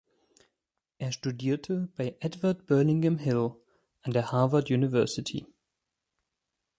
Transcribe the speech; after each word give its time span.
Er 0.97 1.11
studierte 1.11 1.87
bei 1.95 2.15
Edward 2.21 2.65
Burlingame 2.65 3.19
Hill 3.19 3.51
an 4.01 4.13
der 4.13 4.31
Harvard 4.31 4.71
University. 4.71 5.45